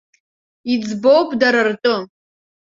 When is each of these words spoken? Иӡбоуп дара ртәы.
Иӡбоуп 0.73 1.29
дара 1.39 1.61
ртәы. 1.69 1.95